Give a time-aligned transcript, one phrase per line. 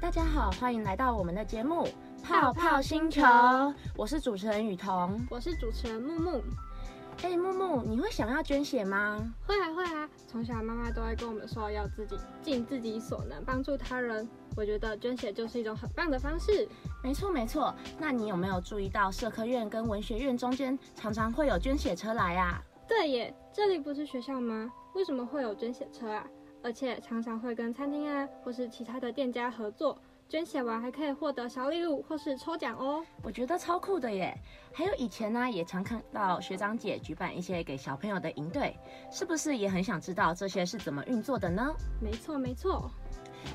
[0.00, 1.84] 大家好，欢迎来到我们的节目
[2.22, 3.20] 《泡泡星球》，
[3.94, 6.42] 我是主持人雨桐，我是主持人木木。
[7.22, 9.22] 哎，木木，你会想要捐血吗？
[9.46, 10.08] 会啊，会啊。
[10.26, 14.26] 从小妈妈都会跟我们说，要自己尽自己所能帮助他人。
[14.56, 16.66] 我觉得捐血就是一种很棒的方式。
[17.04, 17.74] 没错，没错。
[17.98, 22.58] 那你有没有注意到社科院跟文学院中间常常会有捐血车来啊？
[22.88, 24.72] 对耶，这里不是学校吗？
[24.94, 26.26] 为什么会有捐血车啊？
[26.62, 29.98] 而且常常会跟餐厅啊，或是其他的店家合作。
[30.28, 34.32] 捐血完还可以获得小礼物或是抽奖哦，我觉得超酷的耶！
[34.72, 38.78] 还有以前呢，也常看到学长姐举办一些给小朋友的营队，
[39.10, 41.74] 是不是也很想知道这些是怎么运作的呢？
[42.00, 42.88] 没错没错，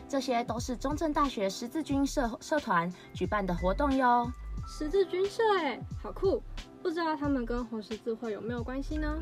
[0.10, 4.30] 这些都是中正大学十字军社社团举办的活动哟。
[4.68, 6.44] 十字军社哎，好酷！
[6.84, 9.18] 不知道他们跟红十字会有没有关系呢？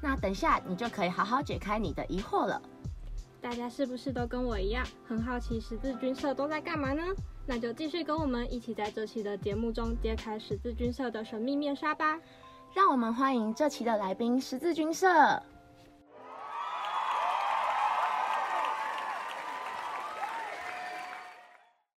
[0.00, 2.62] 那等下你就可以好好解开你的疑惑了。
[3.42, 7.02] 大家是不是都跟我一样很好奇十字军社都在干嘛呢？
[7.44, 12.20] 那就继续跟我们一起在这期的节目中揭开十字军社的神秘面纱吧。
[12.72, 15.08] 让我们欢迎这期的来宾——十字军社。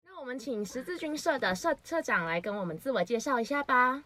[0.07, 4.05] 那我们请十字军社的社社长来跟我们自我介绍一下吧。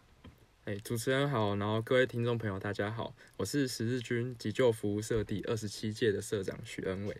[0.67, 7.15] 哎，主持人好，然后各位听众朋友大家好，我是十字军急救服务社第二十七届的社长许恩伟。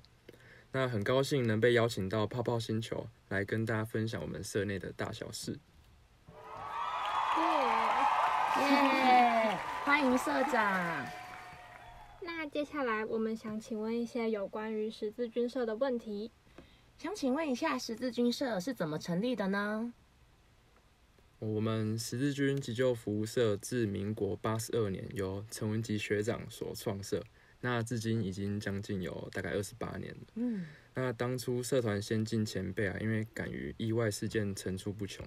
[0.73, 5.57] 那很高兴能被邀请到泡泡星球来跟大家分享我们社内的大小事。
[8.57, 11.07] 耶耶，欢迎社长。
[12.19, 16.29] 那接下来我们想请问一些有关于十字军社的问题。
[16.97, 19.93] 想请问一下，十字军社是怎么成立的呢？
[21.39, 27.23] 我们十字军急救服务社自民国八十二年由陈文吉学长所创设。
[27.61, 30.21] 那至今已经将近有大概二十八年了。
[30.35, 35.23] 嗯，那当初社团先进前辈啊，因为敢于意外事件层出不穷，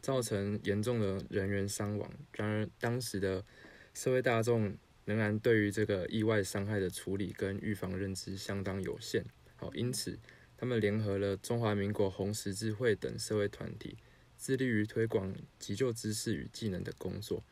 [0.00, 2.08] 造成严重的人员伤亡。
[2.32, 3.44] 然而当时的
[3.92, 9.24] 社会大众仍然对于这个意外伤害的处理跟预防认知相当有限。
[9.56, 10.16] 好，因此
[10.56, 13.96] 他们联合了中华民国红十字会等社会团体，
[14.40, 17.42] 致力于推广急救知识与技能的工作。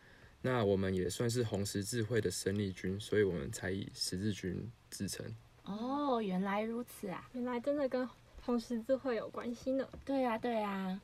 [0.41, 5.27] 那我们也算是红十字会的生力军，所以我们才以十字军自称。
[5.65, 7.29] 哦，原来如此啊！
[7.35, 8.09] 原来真的跟
[8.41, 9.87] 红十字会有关系呢。
[10.05, 10.99] 对呀，对呀。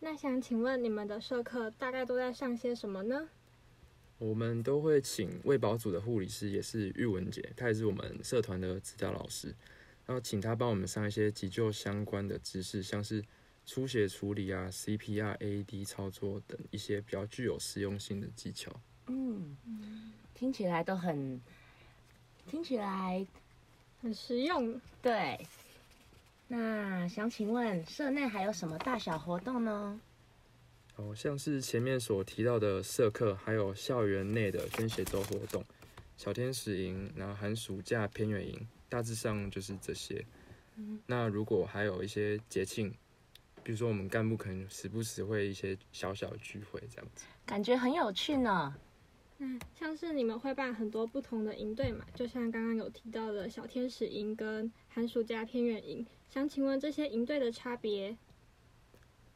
[0.00, 3.28] 那想请问你们的社课大概都在上些什么呢？
[4.18, 9.54] 我们都会请卫保组的护理师，也是玉文姐，她也是我们社团的指导老师，
[10.06, 13.22] 然后请她帮我们上一些急救相关的知识，像是。
[13.68, 18.72] 出血处理啊，CPR、AED 操作等一些比较具有实用性的技巧。
[19.08, 19.58] 嗯，
[20.34, 21.38] 听起来都很，
[22.46, 23.26] 听起来
[24.00, 24.80] 很实用。
[25.02, 25.38] 对。
[26.48, 30.00] 那想请问，社内还有什么大小活动呢？
[30.96, 35.62] 哦，像是前面所提到的社课，还有校园内的捐血周活动、
[36.16, 40.24] 小天使营，然后寒暑假偏远营，大致上就是这些。
[40.76, 40.98] 嗯。
[41.04, 42.90] 那如果还有一些节庆。
[43.68, 48.74] 比如说，我们干部可能时不时会一些小小的聚会这样子，感觉很有趣呢。
[49.40, 58.16] 嗯，像是你们会办很多不同的营队嘛，就像刚刚有提到的小天使营跟寒暑假偏远营，想请问这些营队的差别？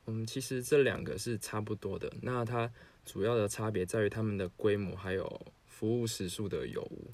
[0.06, 2.72] 嗯，其实这两个是差不多的，那它
[3.04, 7.10] 主要的差别在于他们的规模还有服务时数的有无。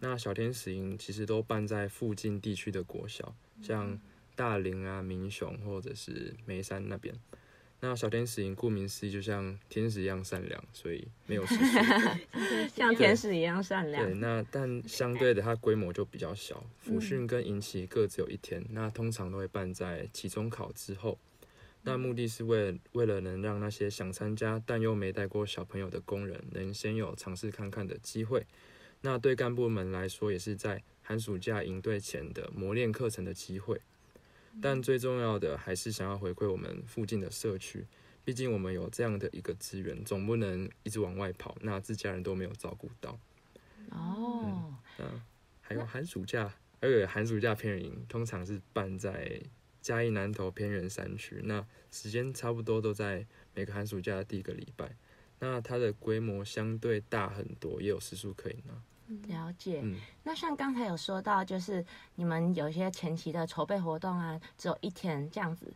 [0.00, 3.96] 那小天使营其实都办在附近地区的国小，像。
[4.34, 7.14] 大林啊，民雄或者是眉山那边，
[7.80, 11.44] 那小天使营顾名思义，就像天使一样善良，所以没有
[12.74, 14.04] 像天使一样善良。
[14.04, 21.18] 对，那但相对的，它规模就比较小，辅训跟营期各只有一天，那通常都会办在期中考之后。
[21.82, 28.46] 那目的是为了为了能让那些想参加但又没带过小朋友的工人，能先有尝试看看的机会。
[29.00, 33.80] 那对干部们来说，也是在寒暑假营队前的磨练课程的机会。
[34.60, 37.86] 但最重要的还是想要回馈我们附近的社区，
[38.24, 43.18] 毕竟我们有这样的一个资源，总不能一直往外跑，那自家人都没有照顾到。
[43.90, 45.22] 哦，嗯，
[45.60, 49.40] 还有寒暑假，还有寒暑假偏远营，通常是办在
[49.80, 54.94] 嘉义南投偏远山区，那时间差不多都在每个寒暑假的第一个礼拜，
[55.38, 58.74] 那它的规模相对大很多，也有时数可以拿。
[59.26, 59.82] 了解，
[60.22, 61.84] 那像刚才有说到，就是
[62.14, 65.72] 你们有一些前期的筹备活动啊，只有一天这样子，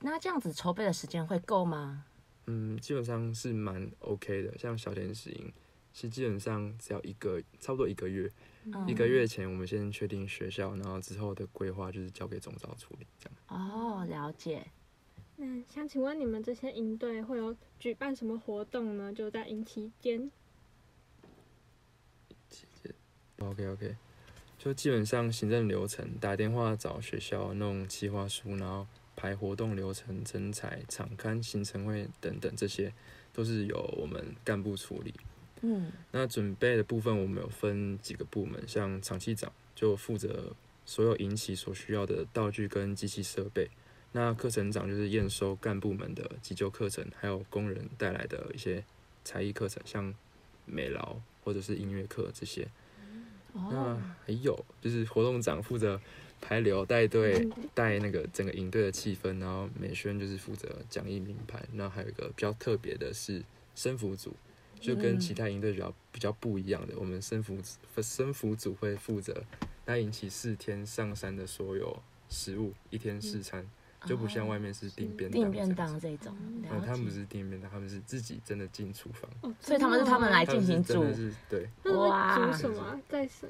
[0.00, 2.04] 那这样子筹备的时间会够吗？
[2.46, 4.58] 嗯，基本上是蛮 OK 的。
[4.58, 5.52] 像小天使营，
[5.92, 8.30] 是基本上只要一个差不多一个月，
[8.64, 13.38] 嗯、一个月前我们先确定学校，然后之后的规划就是交给总招处理这样。
[13.48, 14.66] 哦，了解。
[15.36, 19.12] 那想请问你们这些营队会有举办什么活动呢？
[19.12, 20.30] 就在营期间。
[22.50, 22.94] 期间
[23.50, 23.96] ，OK OK，
[24.58, 28.86] 就基本上行政流程，打电话找学校弄企划书，然后
[29.16, 32.92] 排活动流程、征才、场刊、行程会等等，这些
[33.32, 35.14] 都是由我们干部处理。
[35.60, 40.52] 嗯，那准备的部分我们有分几个部门，像场期长就负责
[40.84, 43.70] 所有引起所需要的道具跟机器设备。
[44.12, 48.84] 那课程长就是验收干部们的急救课程，还有工人带来的一些
[49.24, 50.14] 才艺课程，像
[50.66, 52.68] 美劳或者是音乐课这些。
[53.54, 56.00] 哦、那还有就是活动长负责
[56.40, 61.64] 排流带队，带那个整个营队的气氛，然后美宣就是负责讲义名牌。
[61.72, 63.42] 然后还有一个比较特别的是
[63.74, 64.34] 生服组，
[64.80, 67.56] 就跟其他营队比较比较不一样的，我们生服
[68.02, 69.44] 生服组会负责
[69.84, 73.66] 带引起四天上山的所有食物，一天四餐。
[74.06, 81.04] 就不像外面是订便当订便当这种，嗯，他们不是订便当，他们是自己真的进厨房，哦，所以他们是他们来进行煮，
[81.48, 83.00] 对，哇，煮什么？
[83.08, 83.48] 在什？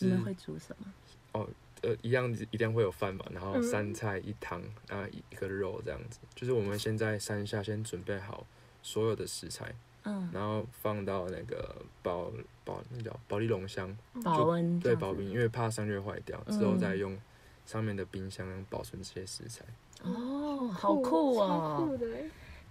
[0.00, 0.86] 你们会煮什么？
[1.32, 1.48] 哦，
[1.82, 8.46] 呃，一样一定会有饭嘛，然后三菜一汤啊，一个肉这样子，就是我们先在山下先准备好
[8.82, 9.74] 所有的食材，
[10.04, 12.30] 嗯，然后放到那个保
[12.64, 17.18] 保那叫保丽龙箱，保温，对，保温，因为怕山岳坏掉，之后再用。
[17.68, 19.62] 上面的冰箱保存这些食材
[20.02, 21.84] 哦，好酷哦！
[21.86, 22.06] 酷的。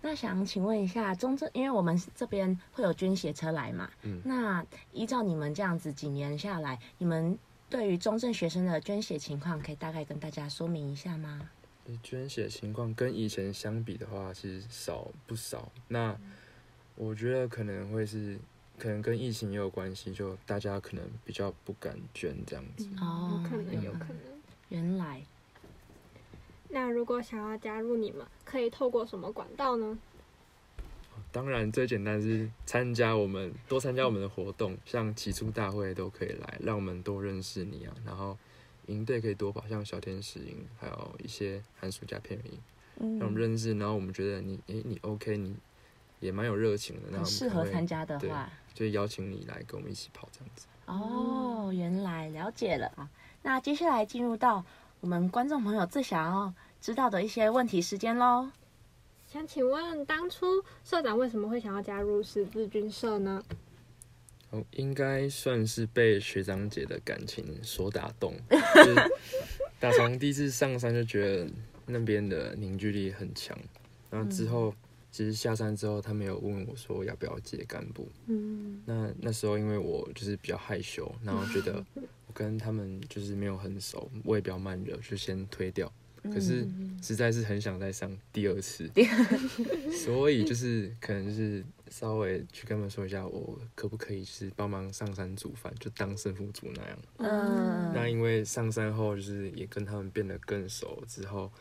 [0.02, 3.88] 那想请问一下中正，因为我们这边会有捐血车来嘛？
[4.02, 4.20] 嗯。
[4.26, 7.38] 那依照你们这样子几年下来，你们
[7.70, 11.48] 对于中正学生的捐血情况，可以大概跟大家说明一下吗？
[12.02, 15.72] 捐血情况跟以前相比的话，其实少不少。
[15.88, 16.18] 那
[16.96, 18.40] 我觉得可能会是，
[18.80, 22.90] 可能跟疫情也有关系，就大家可能比较不敢捐这样子。
[23.00, 24.37] 哦，可能有可能。
[24.70, 25.22] 原来，
[26.70, 29.98] 那如果想要加入你们，可以透过什么管道呢？
[31.32, 37.94] 当然，最简单是参加我们，多参加我们的活动，像起初大会都可以来，让我们多认识你啊。
[38.06, 38.38] 然后
[38.88, 42.60] 营队可以多跑，像小天使营，还有一些寒暑假片营，
[43.00, 43.74] 嗯，让我们认识。
[43.76, 45.56] 然后我们觉得你，诶，你 OK，你
[46.20, 50.68] 也蛮有热情的，然后适合参加的话，就邀请你来跟我们一起跑这样子。
[50.86, 53.10] 哦，原来了解了啊。
[53.44, 54.66] 那接下来进入到
[55.00, 58.50] 我们观众朋友最想要知道的一些问题时间喽。
[59.32, 63.44] 想请问，当初社长为什么会想要加入十字军社呢？
[64.52, 68.34] 哦，应该算是被学长姐的感情所打动。
[68.50, 68.96] 就是、
[69.80, 71.52] 打从第一次上山就觉得
[71.86, 73.58] 那边的凝聚力很强，
[74.10, 74.76] 然后之后、嗯、
[75.12, 78.08] 其实下山之后，他们有问我说要不要接干部。
[78.28, 82.04] 嗯，那那时候因为我就是比较害羞，然后觉得我。
[82.38, 85.92] 跟他们就是没有很熟，我也比较慢热，就先推掉。
[86.22, 86.68] 可是
[87.02, 88.88] 实在是很想再上第二次，
[90.06, 97.00] 所以就是可能就是稍微去跟他们说一下，我可不可以是帮忙上山煮饭，就当生父组那样。
[97.18, 97.92] 嗯。
[97.96, 101.52] 那因为上山后就是也跟他们变得更熟之后，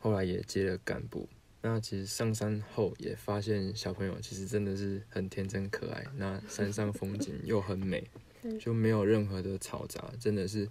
[0.00, 1.28] 后来也接了干部。
[1.66, 8.08] 那其实上山后也发现小朋友其实真的是很天真可爱，那山上风景又很美。
[8.60, 10.68] 就没有任何的嘈杂，真的是，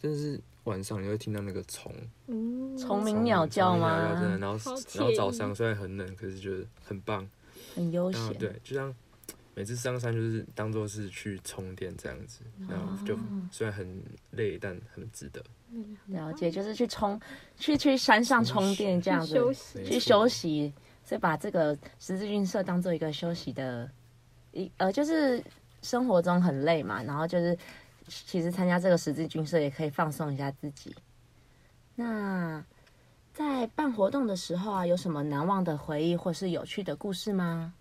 [0.00, 1.92] 真的是晚上你会听到那个虫，
[2.28, 4.14] 嗯，虫鸣鸟叫吗？
[4.14, 7.28] 真的，然后然后早上虽然很冷，可是觉得很棒，
[7.74, 8.32] 很悠闲。
[8.34, 8.94] 对，就像
[9.56, 13.18] 每次上山就是当做是去充电这样子，然后就
[13.50, 15.42] 虽然很累，但很值得。
[16.06, 17.20] 了解，就是去充，
[17.58, 20.72] 去去山上充电这样子，休息，去休息，
[21.04, 23.90] 所以把这个十字军社当做一个休息的，
[24.52, 25.42] 一呃就是。
[25.82, 27.56] 生活中很累嘛，然后就是
[28.08, 30.92] 其实参加这个十字军社也可以放松一下自己。
[31.94, 32.64] 那
[33.32, 37.72] 在办活动的时候啊，有什么难忘的回忆或是有趣的故事吗？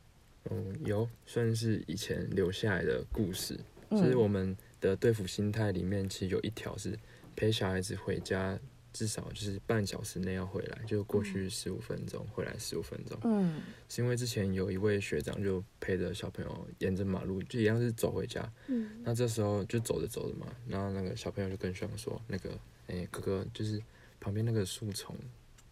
[0.49, 3.59] 嗯，有，算是以前留下来的故事。
[3.91, 6.97] 其实我们的对付心态里面，其实有一条是
[7.35, 8.59] 陪小孩子回家。
[8.97, 13.19] 至少就是半小时内要回来，就过去十五分钟，回来十五分钟。
[13.25, 18.49] 嗯，是因为之前有一位学长就陪着小朋友沿着马路，就一样是走回家。
[18.67, 22.51] 嗯，那这时候就走着走着嘛，然后那个小朋友就跟学长说：“那个，
[22.87, 23.83] 哎、欸，哥哥，就是
[24.21, 25.13] 旁边那个树丛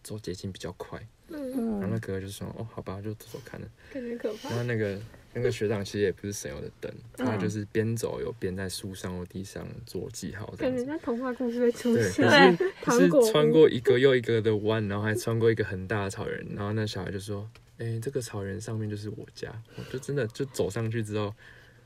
[0.03, 4.50] 走捷径比较快。”嗯，然后那哥哥就说：“哦，好吧，就走走看了。”感觉可怕。
[4.50, 5.00] 然后那个。
[5.36, 12.29] 那个学长其实也不是省油的灯，他就是边走有边在树上或地上做记号，感觉像童话故事会出现。
[12.29, 21.33] 对，可是 是穿过一个又一个的弯，然后还穿过一个很大的草原，然后那小孩就说：“哎、欸，这个草原上面就是我家。”我就真的就走上去之后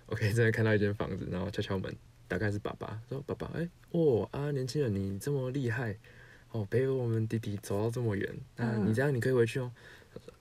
[0.07, 1.95] ，OK，真的看到一间房子，然后敲敲门，
[2.27, 5.97] 大概是爸爸说：“爸爸，哎、欸，哦啊，年轻人你这么厉害，
[6.51, 9.71] 哦，陪我们弟弟走到这么远，那你这样你可以回去哦。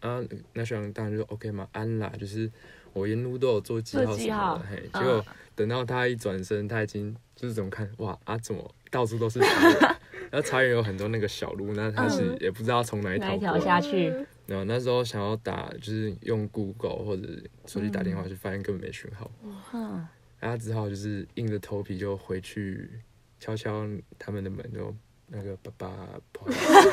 [0.00, 2.50] 嗯”啊，那学长当然就说 OK 嘛，安啦，就是
[2.92, 9.80] 我沿路都有做记号什么的，嘿，结果等到他一转身，他已经就是怎么看，哇啊，怎么到处都是茶园，
[10.30, 14.12] 然后茶园有很多那个小路，那他是也不知道从哪一条下去。
[14.46, 17.28] 然后那时候想要打，就是用 Google 或者
[17.66, 19.28] 手机打电话，就发现根本没讯号。
[19.42, 20.08] 哇！
[20.38, 22.88] 然后只好就是硬着头皮就回去
[23.40, 24.94] 敲敲他们的门，就
[25.28, 25.90] 那个爸爸，
[26.32, 26.90] 不好意思，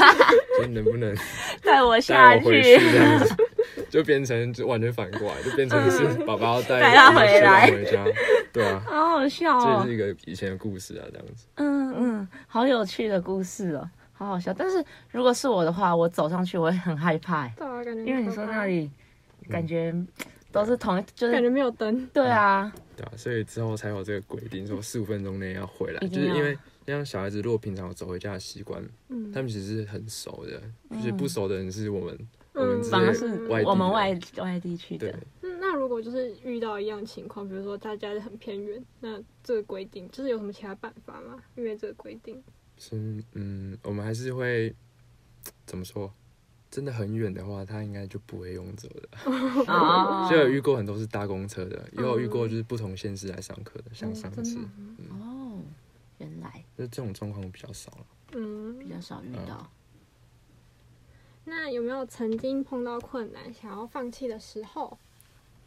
[0.62, 1.16] 就能不能
[1.62, 2.62] 带我下去？
[2.62, 3.36] 这样子
[3.90, 8.04] 就变成就完全反过来，就变成是爸爸要带他回来回家。
[8.52, 9.82] 对啊，好好笑哦！
[9.84, 11.46] 这是一个以前的故事啊，这样子。
[11.56, 13.90] 嗯嗯，好有趣的故事哦。
[14.14, 17.48] 好好笑，但是如果是我的话，我走上去我会很害怕，
[18.06, 18.90] 因为你说那里
[19.50, 19.94] 感觉
[20.52, 22.08] 都是同，就是感觉没有灯。
[22.14, 28.84] 对啊，对啊，所以之后才有这个规定，说四五分钟内要回来，就是因为像小孩子如果平常有走回家的习惯，
[29.34, 30.62] 他们其实是很熟的，
[30.92, 33.26] 就是不熟的人是我们，我们反而是
[33.66, 35.18] 我们外外地去的。
[35.42, 41.42] 那如果就是遇到一样情况，比如说大家很偏远，那这个规定就是有什么其他办法吗？
[41.56, 42.44] 因为这个规定。
[42.78, 44.76] 是嗯，我们还是会
[45.66, 46.14] 怎么说？
[46.70, 49.08] 真的很远的话，他应该就不会用走的。
[50.28, 54.58] 所以有遇过很多是搭公车的，也有遇过就是不同县市来上课的，像上次。
[56.44, 56.66] 哦，原来。
[56.78, 58.06] 就这种状况比较少了。
[58.34, 59.72] 嗯，比较少遇到。
[61.46, 64.98] 那有没有曾经碰到困难，想要放弃的时候？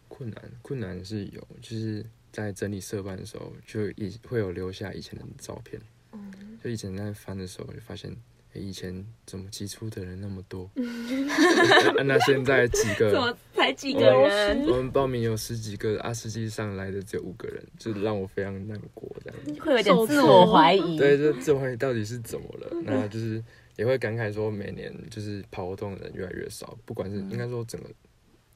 [0.09, 5.81] 困难，困难是有，就是在整理社办的时候，就以会有留下以前的照片。
[6.13, 6.33] 嗯
[6.65, 8.11] 就以前在翻的时候，就发现，
[8.55, 10.71] 哎，以前怎么挤出的人那么多？
[12.05, 13.37] 那现在几个？
[13.67, 14.65] 才几个人？
[14.67, 20.97] 我们报名有十几个啊，实际上来的只有五个人，就让我非常难过，这样子会有点自我怀疑。
[20.97, 22.71] 对，就自我怀疑到底是怎么了？
[22.85, 23.43] 那就是
[23.77, 27.89] 也会感慨说，每年就是跑活动的人越来越少，不管是应该说整个，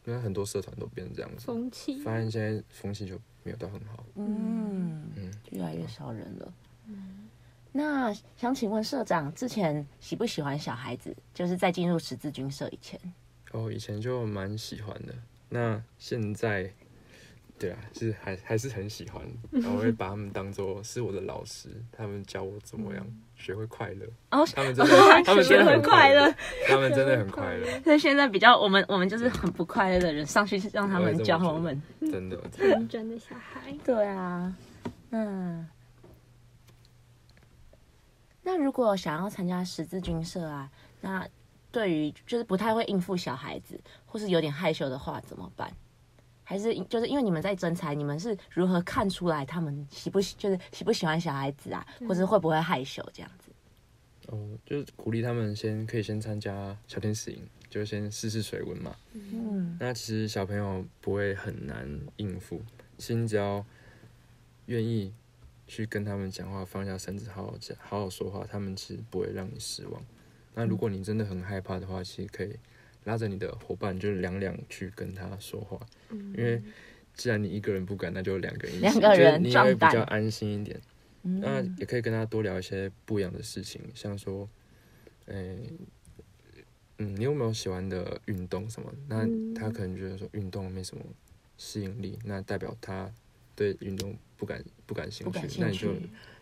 [0.04, 4.04] 因为很多社团都变成这样子，风气，发现现在风气就没有到很好。
[4.14, 6.52] 嗯嗯，越来越少人了。
[7.72, 11.16] 那想请问社长，之前喜不喜欢小孩子？
[11.32, 13.00] 就是在进入十字军社以前。
[13.52, 15.14] 哦，以前就蛮喜欢的。
[15.48, 16.72] 那现在，
[17.58, 19.22] 对啊，是还还是很喜欢。
[19.52, 23.04] 我会把他们当做是我的老师，他们教我怎么样
[23.34, 24.06] 学会快乐。
[24.30, 26.32] 哦，他们 真的，他们真的很快乐。
[26.68, 27.66] 他们真的很 快乐。
[27.82, 31.82] 所以现在比较我们，我们就是很不快乐的人，上去让他们教我们。
[32.00, 33.76] 真的，真真的小孩。
[33.84, 34.56] 对啊，
[35.10, 35.68] 嗯。
[38.42, 40.70] 那如果想要参加十字军社啊，
[41.02, 41.28] 那
[41.70, 45.72] 对于就是不太会应付小孩子，或是有点害羞的话怎么办？
[46.42, 53.50] 还是就是因为你们在征才，你们是如何看出来他们喜不喜就是喜不喜欢小孩子啊，或是会不会害羞这样子？
[54.26, 58.94] 哦，就是鼓励他们先可以先参加小天使营，就先试试水温嘛。
[59.12, 62.60] 嗯，那其实小朋友不会很难应付，
[62.98, 63.64] 其实只要
[64.66, 65.12] 愿意。
[65.70, 70.02] 去跟他们讲话，放下身子，好好讲，好好说话，他们其实不会让你失望。
[70.54, 72.54] 那如果你真的很害怕的话，其实可以
[73.04, 75.78] 拉着你的伙伴，就是两两去跟他说话。
[76.10, 76.62] 嗯、因为
[77.14, 80.80] 既然你一个人不敢，那就两个人一起，两个人你会比较安心一点。
[81.22, 84.48] 嗯、那也可以跟他多聊一些不一样的事情，像说，
[85.26, 85.58] 诶、欸，
[86.98, 88.92] 嗯，你有没有喜欢的运动什么？
[89.08, 91.02] 那他可能觉得说运动没什么
[91.56, 93.12] 吸引力，那代表他
[93.54, 94.16] 对运动。
[94.40, 95.92] 不感不感兴趣，那你就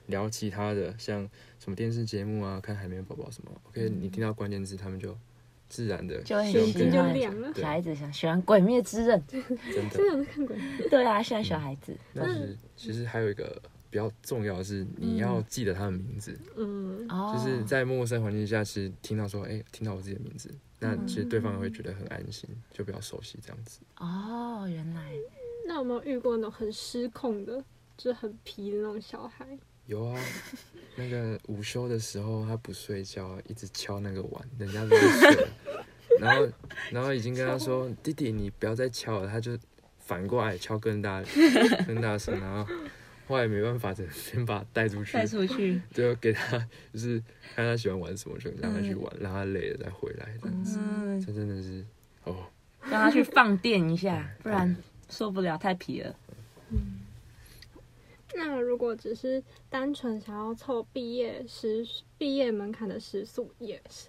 [0.08, 1.22] 聊其他的，像
[1.58, 3.50] 什么电视节目啊，看海绵宝宝什么。
[3.68, 5.16] OK，你听到关键字，他们就
[5.68, 6.58] 自然的就很喜
[6.90, 7.54] 欢。
[7.54, 9.22] 小孩子想喜欢《鬼灭之刃》，
[9.90, 10.58] 真的看 鬼，
[10.90, 11.96] 对啊，现在小孩子。
[12.14, 13.60] 但是其实还有一个
[13.90, 16.38] 比较重要的是，你要记得他的名字。
[16.56, 20.50] 嗯，就是在陌生环境下，其实听到说，哎，听到我自己的名字，
[20.80, 23.80] 那其实对方也会觉得很安心，就比较熟悉这样子。
[23.98, 25.12] 哦，原来。
[25.66, 27.62] 那有没有遇过那种很失控的？
[27.98, 29.44] 就是很皮的那种小孩，
[29.88, 30.20] 有啊，
[30.96, 35.34] 那个午休的时候他不睡觉，一直敲那个碗，人家都睡。
[35.34, 35.48] 了，
[36.20, 36.48] 然后
[36.90, 39.58] 然后已经跟他说，弟弟你不要再敲了，他就
[39.96, 41.24] 反过来敲更大
[41.86, 42.70] 更大声，然后
[43.26, 46.58] 后来没办法，只能先把他带出去，带出去，就给他
[46.92, 47.18] 就是
[47.54, 50.78] 看他喜欢玩什么就让他去玩，让他累了再回来这样子，
[51.24, 51.82] 这真的是
[52.24, 52.44] 哦，
[52.82, 54.76] 让他去放电一下，不然
[55.08, 56.14] 受不了太皮了。
[58.34, 64.08] 那如果只是单纯想要凑毕业时毕业门槛的时数也是，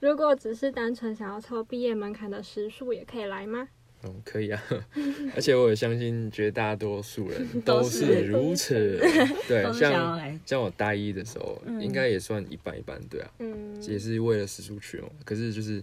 [0.00, 3.68] 如果只是单纯想要凑毕业门槛的时数也可以来吗？
[4.04, 4.62] 嗯，可以啊，
[5.34, 8.98] 而且我也相信绝大多数人 都是如此。
[9.48, 15.10] 对，像像我大一的时候，嗯、应该也算一半一半，对啊，嗯，也是为了时数去哦。
[15.24, 15.82] 可是就是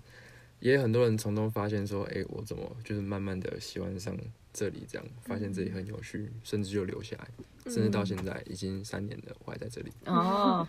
[0.59, 4.15] 也很多人从中发现说，哎、欸，我怎么就是慢慢的喜欢上
[4.53, 7.27] 这里，这样发现这里很有趣，嗯、甚至就留下来，
[7.71, 9.91] 甚至到现在已经三年了，我还在这里。
[10.05, 10.65] 哦。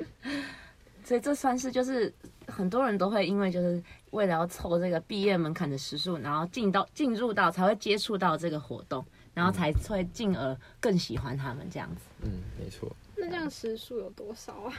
[1.04, 2.10] 所以这算是就是
[2.46, 12.00] 很多人都会因为就是为了要凑这个毕业门槛的时数，然后进到进入到才会接触到这个活动，然后才会进而更喜欢他们这样子。
[12.22, 12.90] 嗯，没错。
[13.18, 14.72] 那这样时数有多少啊？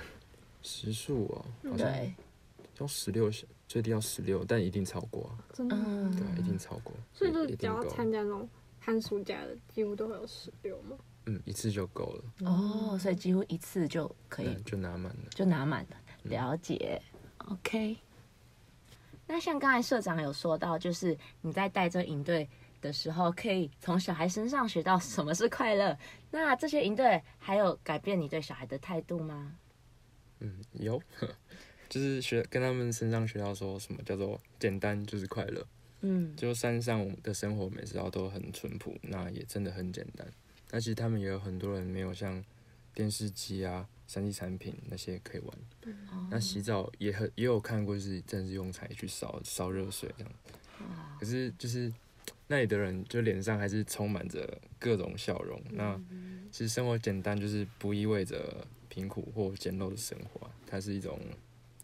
[0.64, 1.88] 时数啊，好像
[2.80, 3.30] 要十六，
[3.68, 5.38] 最低要十六，但一定超过啊。
[5.54, 5.76] 真的？
[5.76, 6.92] 对啊，一定超过。
[7.14, 8.50] 所以就只要参加那种
[8.86, 10.96] 寒暑假的，几乎都会有十六吗？
[11.26, 12.24] 嗯，一次就够了。
[12.48, 15.98] 哦，所以几乎一次就可以，就拿满了，就拿满了。
[16.22, 17.02] 了解
[17.40, 17.98] ，OK。
[19.26, 22.48] 那像刚才社长有说到，就是你在带这营队
[22.80, 25.98] 的时候，可以从小孩身上学到什么是快乐。
[26.30, 29.52] 那这些营队还有改变你对小孩的态度吗？
[30.42, 31.02] 嗯，有，
[31.90, 35.66] 就是学跟他们身上学到说什么叫做简单就是快乐。
[36.06, 40.28] 嗯，就山上的生活每次都很淳朴，那也真的很简单。
[40.70, 42.44] 但其实他们也有很多人没有像
[42.94, 43.88] 电视机啊。
[44.08, 50.32] 三 D 产品那些可以玩，嗯、那洗澡也很也有看过，是真的是用柴去烧烧热水这样。
[51.20, 51.92] 可是就是
[52.46, 55.60] 那里的人就脸上还是充满着各种笑容。
[55.72, 56.00] 嗯、那
[56.52, 61.20] 其实生活简单，就是不意味着贫苦或简陋的生活，它是一种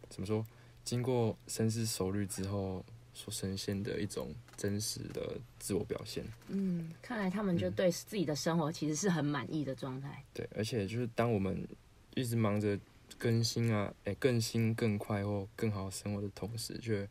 [0.08, 0.46] 怎么说？
[0.84, 2.86] 经过深思熟虑之后
[3.22, 6.24] 所呈现的一种真实的自我表现。
[6.48, 10.24] 嗯，看来他们就对自己的生活其实是很满意的状态。
[10.34, 11.68] 对，而且就是当我们。
[12.14, 12.78] 一直忙着
[13.18, 17.08] 更新啊，哎、欸，更新更快或更好生活的同时，却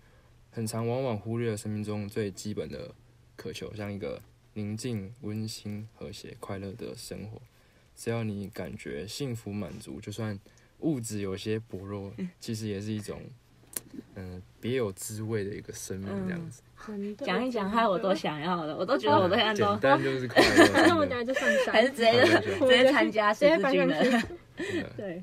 [0.51, 2.95] 很常往往忽略了生命中最基本的
[3.35, 4.21] 渴求，像一个
[4.53, 7.41] 宁静、温馨、和谐、快乐的生活。
[7.97, 10.39] 只要你感觉幸福满足，就算
[10.81, 13.23] 物质有些薄弱， 其实也是一种
[14.15, 16.63] 嗯别有滋味的一个生命这样子。
[17.25, 20.87] 讲、嗯、一讲，害我都想要了，我都觉得我都想简单 就是快乐。
[20.89, 22.13] 那我等下就上山，还是直接
[22.59, 24.23] 直接参加十字军的。
[24.97, 25.23] 对，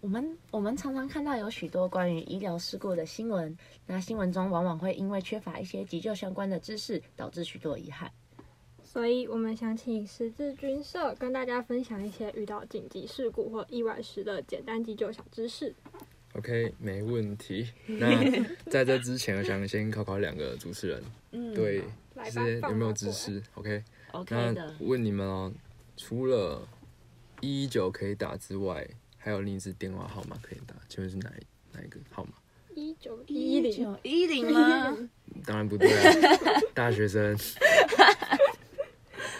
[0.00, 3.56] 我们我们常常看到有许多关于医疗事故的新闻，
[3.86, 8.10] 那新闻中往往会因为缺乏一些急救相关的知识，导致许多遗憾。
[8.96, 15.74] 所以，我们想请十字军社跟大家分享一些遇到紧急事故或意外时的简单急救小知识。
[16.32, 17.68] OK，没问题。
[17.86, 18.08] 那
[18.70, 21.82] 在这之前，我想先考考两个主持人，嗯，对，
[22.24, 25.52] 这些有没有知识？OK，OK，那问你们哦。
[25.98, 26.66] 除了
[27.42, 32.30] 一一九可以打之外，还有另一支电话号码可以打，请问是哪一哪一个号码？
[32.74, 34.96] 一九一零一零吗？
[35.44, 36.32] 当然不对啊，
[36.72, 37.36] 大学生。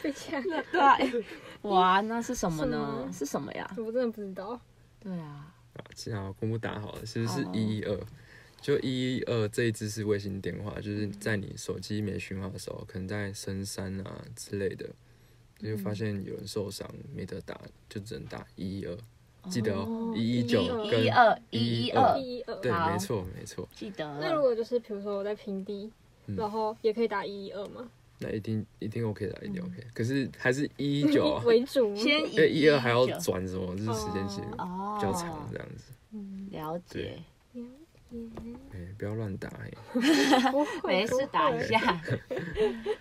[0.02, 1.24] 被抢了，对，
[1.62, 3.08] 哇，那是什么呢？
[3.12, 3.70] 是什么呀？
[3.76, 4.60] 我真的不知道。
[5.00, 5.52] 对啊。
[5.74, 8.00] 啊，幸好公布答案好了，其实是一一二，
[8.60, 14.88] 就一一二这一支是卫星电话，就是在你手机没讯号的时候，可能在深山啊之类的。
[15.58, 18.94] 就发现有人受伤没得打，就只能打一一二，
[19.48, 22.14] 记得哦，一一九跟一二一一二，
[22.60, 24.04] 对，没错没错，记得。
[24.20, 25.90] 那如果就是比如说我在平地，
[26.26, 27.88] 然后也可以打一一二吗？
[28.18, 29.84] 那一定一定 OK 的，一定 OK。
[29.94, 33.74] 可是还是一一九 为主， 先一一二还要转什么？
[33.76, 35.92] 就是时间其实比较长这样子。
[36.12, 37.18] 嗯，了解。
[38.72, 39.70] 哎，不要乱打 哎！
[40.84, 42.00] 没事，打一下。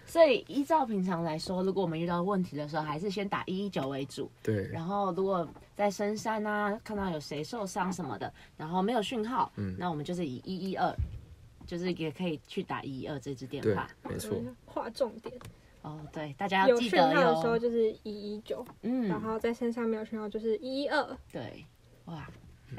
[0.05, 4.29] 所以依照平常来说，如果我们遇到问题的时候，还是先打一一九为主。
[4.41, 4.67] 对。
[4.73, 10.91] 然后如果在深山啊，看到有谁受伤什么的，然后没有讯号，嗯，那我们就是以一一二，
[11.65, 13.87] 就是也可以去打一一二这支电话。
[14.03, 14.41] 没错。
[14.65, 15.33] 划重点。
[15.81, 21.17] 哦，对，大家要记得有讯号的时候就是一一九，嗯，然后在身上没有讯号就是一一二。
[21.31, 21.63] 对，
[22.05, 22.27] 哇，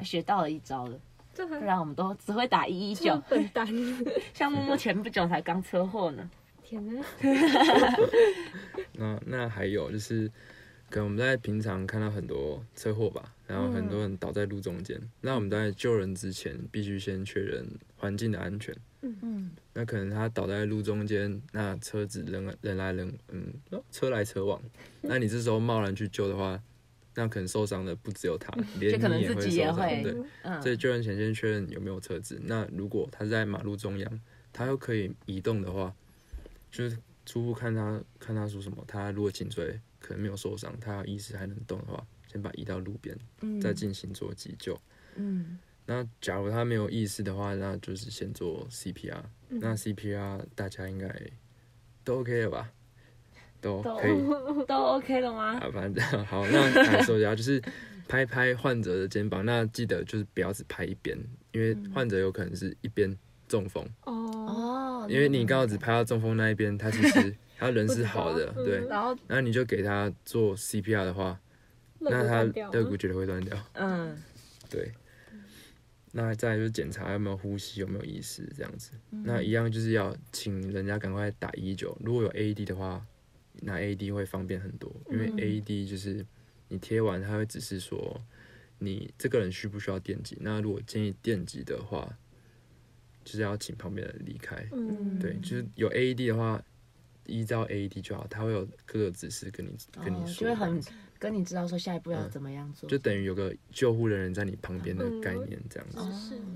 [0.03, 0.99] 学到了一招了。
[1.35, 3.65] 不然我们都只会打一一九，笨蛋。
[4.33, 6.29] 像木木前不久才刚车祸呢。
[6.63, 7.01] 天哪！
[8.93, 10.29] 那那还有就是，
[10.89, 14.97] 可能我们在平常看到很多车祸吧，然后很多人倒在路中间。
[14.97, 18.75] 嗯、那我们在救人之前，必须先确认环境的安全。
[19.01, 19.51] 嗯嗯。
[19.73, 23.53] 那可能他倒在路中间，那车子人人来人嗯，
[23.91, 24.61] 车来车往。
[25.01, 26.61] 那你这时候贸然去救的话。
[27.19, 29.75] 那可能受伤的不只有他，连 你也会受伤。
[30.03, 32.39] 对，嗯、所以救人前先确认有没有车子。
[32.43, 34.21] 那如果他在马路中央，
[34.53, 35.91] 他又可以移动的话，
[36.69, 36.95] 就是
[37.25, 38.85] 初步看他看他说什么。
[38.87, 44.79] 他如果颈椎可能没有受伤，他意识还能动的话，先把移到路边，嗯、再进行做急救。
[45.15, 49.21] 嗯，那假如他没有意识的话，那就是先做 CPR。
[49.49, 51.09] 嗯、那 CPR 大家应该
[52.03, 52.71] 都 OK 了吧？
[53.59, 55.57] 都可以，都， OK 了吗？
[55.59, 57.61] 啊，反正好，那来说一下， 就是
[58.07, 61.17] 拍拍患者的肩膀，那记得就是不要只拍一边，
[61.53, 63.83] 因为患者有可能是一边中风。
[64.03, 65.07] 哦。
[65.09, 68.85] 因为你刚好只拍到中风那一边，他其实他人是好的，对。
[68.87, 71.39] 然后，然后你就给他做 CPR 的话，
[71.99, 73.57] 那他肋骨绝对会断掉。
[73.73, 74.15] 嗯，
[74.69, 74.91] 对。
[76.13, 78.91] 那再来就是检查有没有呼吸，有没有意识，这样子。
[79.09, 81.95] 那一样就是要请人家赶快打一一九。
[82.03, 83.05] 如果有 AED 的话，
[83.61, 86.25] 拿 AED 会方便很多，因为 AED 就是
[86.69, 88.19] 你贴完，他会只是说
[88.79, 90.37] 你这个人需不需要电击。
[90.39, 92.17] 那如果建议电击的话，
[93.23, 94.55] 就是要请旁边的人离开。
[94.71, 96.63] 嗯，对，就是有 AED 的话，
[97.27, 99.71] 依照 AED 就好，他会有各个指示跟你
[100.03, 100.81] 跟你说，就会很。
[101.19, 105.97] 跟你知道说下一步要怎么样做，嗯、就等于有个救护人员在你旁边的概念这样子。
[105.97, 106.07] 哦，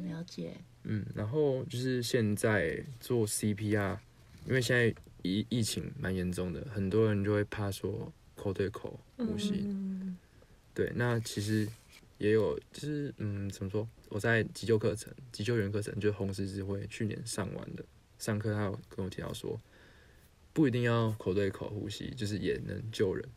[0.03, 0.53] 了解。
[0.83, 3.97] 嗯，然后就是现在做 CPR，
[4.45, 9.63] 因为现在疫疫情蛮严重的，很多人就会怕说口对口呼吸。
[9.65, 10.15] 嗯、
[10.75, 11.67] 对，那其实
[12.19, 13.89] 也有，就是嗯，怎么说？
[14.09, 17.83] 我在急救课程、急救员课程，就红十字会去年上完的，
[18.19, 19.59] 上课他有跟我提到说，
[20.53, 23.27] 不一定要口对口呼吸，就是也能救人。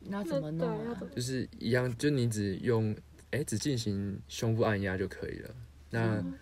[0.00, 1.02] 那怎么弄啊？
[1.14, 2.92] 就是一样，就你只用
[3.30, 5.54] 哎、欸，只进行胸部按压就可以了。
[5.90, 6.34] 那、嗯、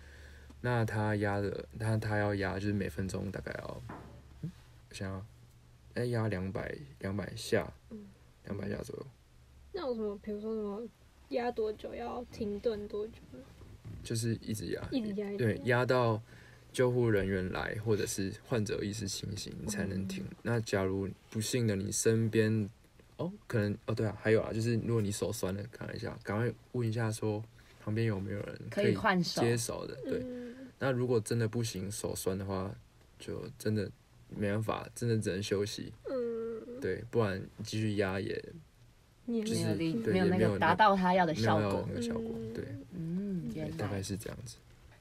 [0.61, 3.81] 那他压的，他他要压，就是每分钟大概要，
[4.41, 4.51] 嗯、
[4.91, 5.25] 想要
[5.95, 7.71] 哎压两百两百下，
[8.45, 9.05] 两百下左右。
[9.73, 10.17] 那有什么？
[10.21, 10.87] 比如说什么
[11.29, 13.13] 压多久要停顿多久？
[14.03, 16.21] 就是一直压，一直压，对，压到
[16.77, 20.23] 救护人员来，或者是患者意识清醒，你才能停。
[20.29, 22.69] 嗯、那假如不幸的你身边。
[23.15, 27.43] 哦，可能哦，对啊，还有啊，就是如果你手酸了，看一下，赶快问一下，说
[27.83, 29.95] 旁边有没有人可以换手接手的。
[30.03, 32.71] 对，嗯、那如果真的不行，手酸的话，
[33.17, 33.89] 就真的
[34.29, 35.91] 没办法，真的只能休息。
[36.07, 38.35] 嗯，对，不然继续压也，
[39.25, 41.87] 就是没有那个达到他要的效果。
[41.89, 44.57] 那个效果，对，嗯，大概是这样子。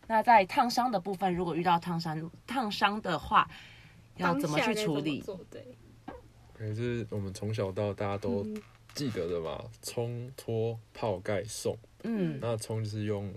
[0.07, 3.49] 那在烫伤的部分，如果遇到烫伤烫伤的话，
[4.16, 5.23] 要怎么去处理？
[6.55, 8.47] 可是我们从小到大都
[8.95, 11.77] 记得的嘛，冲、脱、泡、盖、送。
[12.05, 13.33] 嗯，那冲就是用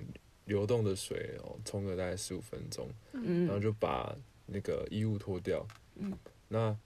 [0.46, 2.88] 流动的水哦，冲个大概十五分钟。
[3.12, 5.68] 嗯，然后就把那个衣物脱掉。
[5.96, 6.78] 嗯，那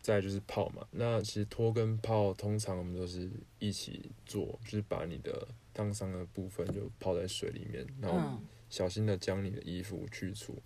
[0.00, 0.86] 再就是泡嘛。
[0.92, 10.56] 那其实脱跟泡通常我们都是一起做，就是把你的烫伤的部分就泡在水里面，然后小心的将你的衣服去除。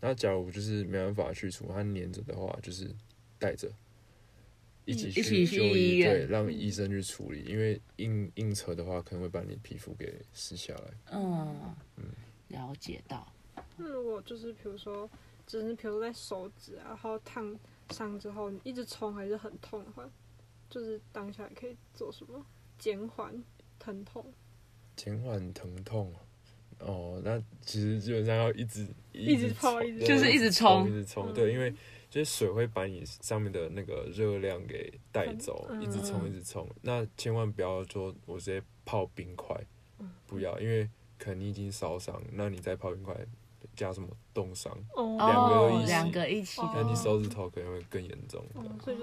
[0.00, 2.90] 那假如就是没办法去除，它粘着的话，就是
[3.38, 3.70] 带着。
[4.84, 10.90] 一起去就医，对，让医生去处理，因为硬硬扯的话，可能会把你皮肤给撕下来。
[11.12, 12.04] 嗯嗯，
[12.48, 13.32] 了解到。
[13.76, 15.08] 那如果就是比如说，
[15.46, 17.56] 只是比如说在手指啊，然后烫
[17.90, 20.10] 伤之后，你一直冲还是很痛的话，
[20.68, 22.44] 就是当下可以做什么
[22.76, 23.40] 减缓
[23.78, 24.34] 疼痛？
[24.96, 26.12] 减缓疼痛
[26.86, 31.74] 哦，那其实基本上要一直一直泡，一直就是一直冲，一直冲，对，因为。
[32.12, 36.68] 就是水会把你上面的那个热量给带走，一直冲一直冲。
[36.82, 39.58] 那千万不要说我直接泡冰块，
[40.26, 40.86] 不要，因为
[41.18, 43.16] 可能你已经烧伤，那你再泡冰块
[43.74, 44.76] 加什么冻伤，
[45.16, 48.44] 两个一起，两个一起，那你手指头可能会更严重。
[48.84, 48.98] 所以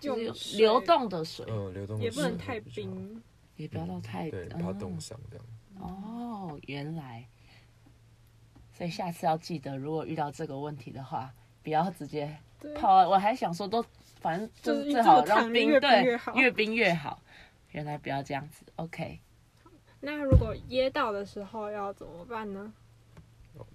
[0.00, 3.22] 就是就是流动的水，嗯，流动的水也不能太冰，
[3.56, 5.44] 也不要到太对，怕冻伤这样。
[5.80, 7.26] 哦，原来，
[8.72, 11.32] 所以下次要记得，如果遇到这个问题的话。
[11.64, 12.36] 不要直接
[12.74, 13.80] 泡，我还想说都，
[14.20, 17.22] 反正就是最好让冰，对，越冰越好。
[17.70, 19.20] 原来不要这样子，OK。
[20.00, 22.72] 那如果噎到的时候要怎么办呢？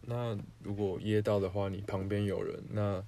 [0.01, 3.01] 那如果噎到的话，你旁边有人，那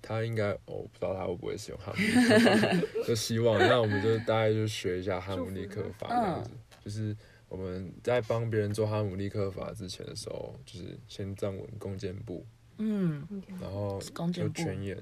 [0.00, 6.50] 他应该，我不知道他会不会使用哈姆立克法， 就希望，那我们就大概就学一下哈姆立克法这样子，
[6.84, 7.16] 就是
[7.48, 12.44] 我们在帮别人做哈姆立克法之前的时候，就是先站稳弓箭步。
[12.76, 13.24] 嗯，
[13.60, 14.00] 然后
[14.32, 15.00] 就全眼，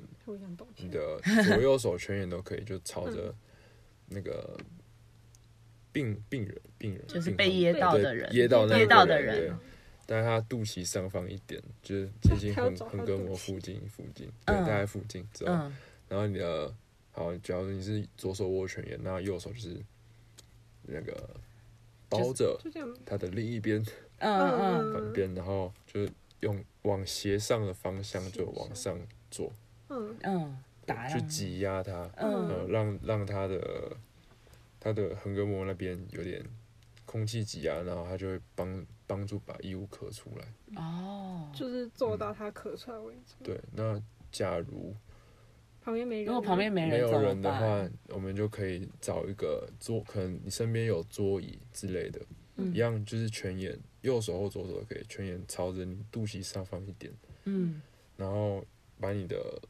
[0.77, 3.35] 你的左右手全眼都可以，就朝着
[4.09, 4.55] 那个
[5.91, 9.53] 病病人病人，就是被噎到的人，噎到噎到的人，对，
[10.07, 15.73] 在他肚脐上方一点，就是接近横横膈膜附近附近，对，大概附近，知道。
[16.11, 16.71] 然后你的
[17.13, 19.83] 好，假如你是左手握拳眼，那右手就是
[20.83, 21.31] 那个
[22.13, 22.61] 包着
[23.05, 23.85] 它的另一边，
[24.19, 26.11] 嗯嗯，反边，然后就是。
[26.43, 28.99] 用往斜上的方向就往上
[29.31, 29.53] 做，
[29.91, 33.97] 嗯嗯，打去挤压它，嗯，让让它的
[34.81, 36.45] 它的横膈膜那边有点
[37.07, 40.83] 空气挤压，然后它就会帮帮助把异物咳出来。
[40.83, 43.37] 哦，就是做到它咳出来为止。
[43.45, 44.93] 对，那假如
[45.85, 52.21] 旁边没人，如果旁边没人，没有人的话，我们就可以找一个桌，可能你身边有桌椅之类的，
[52.57, 57.13] 嗯、一样就是全眼，右手或左手都可以，全眼朝着你肚脐上方一点，
[57.45, 57.83] 嗯，
[58.17, 58.65] 然后
[59.01, 59.61] 把你的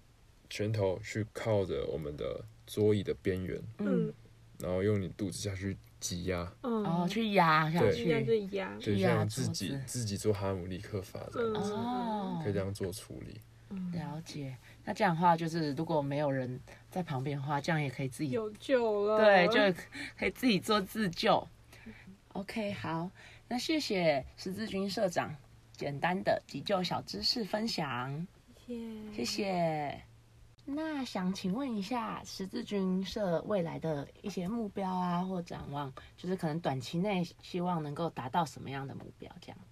[0.51, 4.13] 拳头去靠着我们的桌椅的边缘，嗯，
[4.59, 13.41] 然后用你肚子下去挤压，哦，去压下去，对，压，就像自己自己做哈姆立克法这样子，哦，可以这样做处理。
[13.95, 19.19] 了解，那这样的话就是如果没有人在旁边的话，这样也可以自己有救了。
[19.19, 19.79] 对，就
[20.19, 21.47] 可以自己做自救。
[22.33, 23.11] OK，好，
[23.47, 25.35] 那谢谢十字军社长
[25.77, 28.27] 简单的急救小知识分享，
[28.67, 29.13] 谢谢。
[29.13, 30.03] 谢谢。
[30.65, 39.31] 那想请问一下十字军社未来的一些目标啊，或展望，就是可能短期内希望能够达到什么样的目标？
[39.41, 39.72] 这样子。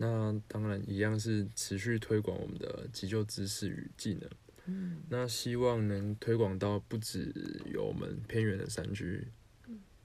[0.00, 4.30] 那当然一样是持续推广我们的急救知识与技能。
[4.66, 7.34] 嗯，那希望能推广到不只
[7.66, 9.26] 有我们偏远的山区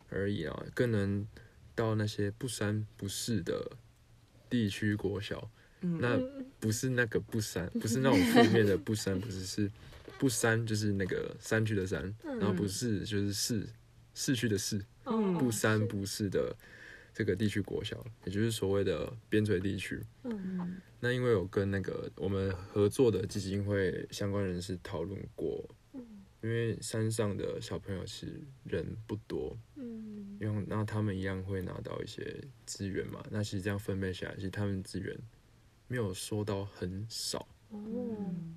[0.10, 1.27] 而已啊，更能
[1.75, 3.71] 到那些不山不市的
[4.49, 5.49] 地区国小。
[5.82, 6.17] 嗯，那
[6.60, 9.69] 不是那个不山，不是那种负面 的不山，不是是
[10.17, 13.67] 不山，就是那个山区的山，然后不是就是市
[14.15, 16.56] 市区的市，不山不市的。
[17.13, 20.02] 这个地区国小，也就是所谓的边陲地区。
[20.23, 25.63] 嗯，那因为有跟那个我们合作的基金会相关人士讨论过，
[26.41, 35.17] 因为山上的小朋友其实人不多，嗯，因为那他们一样会拿到一些资源嘛，那其实这样分配下来，其实他们资源
[35.88, 37.47] 没有说到很少。
[37.74, 37.80] 哦，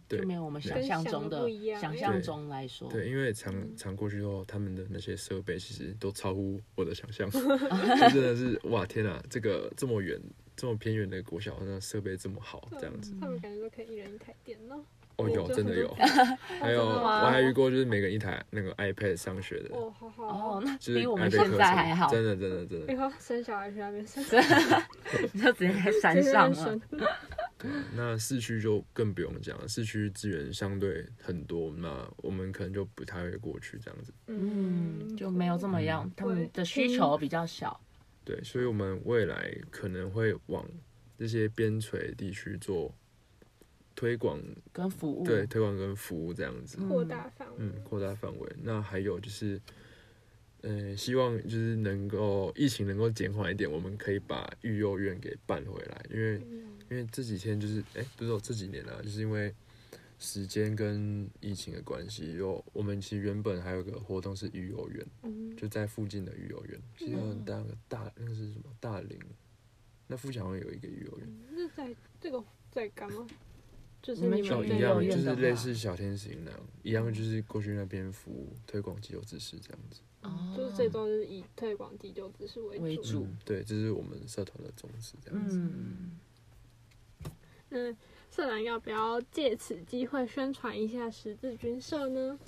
[0.07, 1.49] 对，就没有我们想象中的
[1.81, 10.21] 想象中来说，对，因为常常过去后，他们的那些设备其实都超乎我的想象， 就真的是哇天啊，这个这么远、
[10.55, 14.79] 这么偏远的国小，那设备这么好，这样子，他们感觉都可以一人一台电脑。
[15.17, 15.89] 哦，有真的有，
[16.61, 19.75] 还有我还遇过，就是每个人一台那个 iPad 上学的。
[19.75, 20.59] 哦，好好。
[20.59, 22.93] 哦，那比我们现在还好，真的真的真的。
[22.93, 24.23] 以后生小孩去那边生，
[25.33, 26.79] 你 就直接在山上了。
[27.59, 34.13] 对，那市区就更不用讲了，市区资源相对很多，那我们可能就不太会过去这样子。
[34.27, 37.81] 嗯，就没有这么样，嗯、他们的需求比较小。
[38.25, 40.69] 对，所以我们未来可能会往
[41.19, 42.95] 这些边陲地区做
[43.95, 44.39] 推广
[44.71, 48.53] 跟服务，对，推广跟服务这样子，扩大范围，嗯，扩大范围。
[48.63, 49.59] 那还有就是，
[50.61, 56.39] 嗯，希望就是能够疫情能够减缓一点，我们可以把育幼院给办回来，因为。
[56.91, 59.55] 因为这几天就是哎，不是我这几年啊，就是因为
[60.19, 69.19] 时间跟疫情的关系，有我们其实原本还有个活动是育幼园，嗯、就在附近的育幼园，其实很大个大那个是什么大林，
[70.07, 71.29] 那附近好像有一个育幼园。
[71.55, 73.27] 是在这个在干嘛？
[74.03, 74.47] 就是你们一
[74.79, 80.01] 样，就是类似小天使那样，一样就是过去那边服务推广急救知识这样子。
[80.23, 82.85] 哦，就是最终是以推广急救知识为主。
[82.85, 85.59] 为主嗯、对，这是我们社团的宗旨这样子。
[85.59, 86.19] 嗯
[87.69, 87.93] 那
[88.31, 92.39] 社长要不要借此机会宣传一下十字军社呢？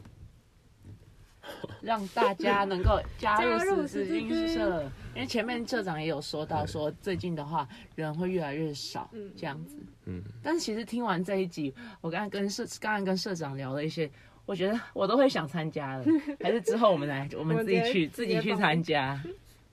[1.81, 4.83] 让大家能够 加入十字军社，
[5.15, 9.79] 因为前面社长也有说到，说最近的话人会越来越少，这样子。
[10.05, 10.23] 嗯。
[10.43, 14.11] 但是其实听完这一集，我刚刚跟社刚刚跟社长聊了一些，
[14.45, 16.05] 我觉得我都会想参加了，
[16.41, 19.19] 还是之后我们来我们自己去自己去参加。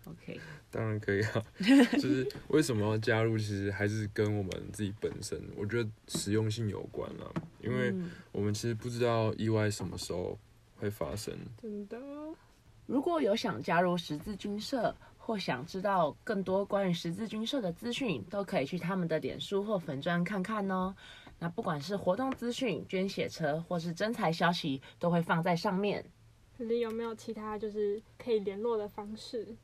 [0.06, 0.40] OK。
[0.76, 1.42] 当然可以啊，
[1.96, 3.38] 就是为什么要加入？
[3.38, 7.32] 其实还是跟我们自己本身，我觉得实用性有关啊。
[7.62, 7.96] 因为
[8.34, 10.38] 我们其实不知道意外什么时候
[10.76, 11.34] 会发生。
[11.62, 11.98] 真的。
[12.86, 20.94] 如果有想加入十字军社，或想知道更多关于十字军社的资讯，都可以去他们的脸书或粉砖看看哦。
[21.40, 26.04] 那不管是活动资讯、捐血车，或是征才消息，都会放在上面。
[26.58, 29.56] 可是有没有其他就是可以联络的方式？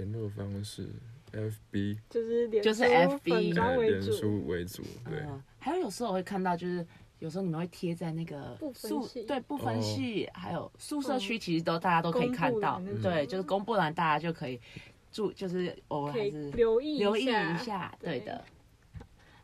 [0.00, 0.88] 联络方式
[1.30, 5.22] ，FB 就是就是 FB 脸书为主，对。
[5.58, 6.86] 还有有时候我会看到，就是
[7.18, 14.58] 有时候你们会贴在那个宿对不分系，还有宿舍区，其实都大家都可以看到，对，就是公布栏大家就可以
[15.12, 18.42] 注，就是偶尔还是留意留意一下，对的。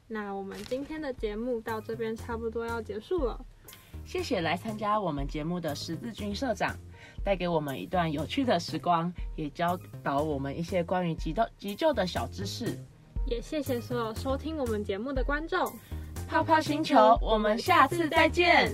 [0.09, 3.45] 那我们今天的节目到这边差不多要结束了，
[4.07, 6.75] 谢谢来参加我们节目的十字军社长。
[7.27, 12.79] 带给我们一段有趣的时光，也教导我们一些关于急救急救的小知识。
[13.27, 15.73] 也谢谢所有收听我们节目的观众。
[16.29, 18.73] 泡泡星球，我们下次再见。